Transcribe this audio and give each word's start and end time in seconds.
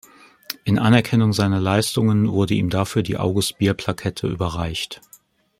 In 0.63 0.79
Anerkennung 0.79 1.31
seiner 1.31 1.59
Leistungen 1.59 2.31
wurde 2.31 2.55
ihm 2.55 2.71
dafür 2.71 3.03
die 3.03 3.17
August-Bier-Plakette 3.17 4.25
überreicht. 4.27 4.99